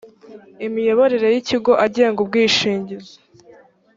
[0.65, 3.15] imiyoborere y’ ikigo agenga umwishingizi